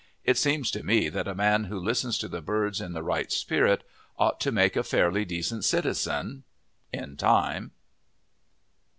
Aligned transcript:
It 0.25 0.35
seems 0.35 0.71
to 0.71 0.81
me 0.81 1.09
that 1.09 1.27
a 1.27 1.35
man 1.35 1.65
who 1.65 1.77
listens 1.79 2.17
to 2.17 2.27
the 2.27 2.41
birds 2.41 2.81
in 2.81 2.93
the 2.93 3.03
right 3.03 3.31
spirit 3.31 3.83
ought 4.17 4.39
to 4.39 4.51
make 4.51 4.75
a 4.75 4.81
fairly 4.83 5.25
decent 5.25 5.63
citizen, 5.63 6.43
in 6.91 7.17
time. 7.17 7.69